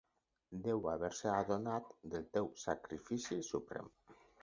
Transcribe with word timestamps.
Deu 0.67 0.87
haver-se 0.91 1.29
adonat 1.43 1.93
del 2.17 2.27
teu 2.39 2.53
sacrifici 2.65 3.43
suprem. 3.55 3.97